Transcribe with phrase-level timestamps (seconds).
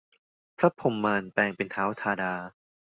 [0.57, 2.33] พระพรหมานแปลงเป็นท้าวธาดา